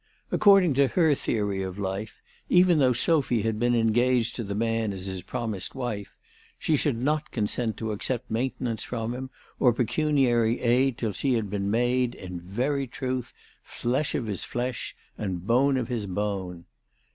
[0.31, 4.93] According to her theory of life, even though Sophy had been engaged to the man
[4.93, 6.17] as his promised wife,
[6.57, 9.29] she should not consent to accept maintenance from him
[9.59, 14.95] or pecuniary aid till she had been made, in very truth, flesh of his flesh,
[15.19, 16.65] and bone of his bone.